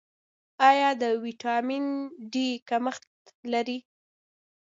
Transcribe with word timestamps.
ایا 0.69 0.89
د 1.01 1.03
ویټامین 1.23 1.85
ډي 2.31 2.47
کمښت 2.69 3.05
لرئ؟ 3.51 3.77